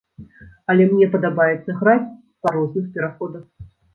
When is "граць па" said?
1.83-2.55